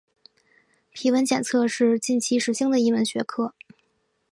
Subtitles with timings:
[0.91, 3.53] 皮纹检测是近期时兴的一门学科。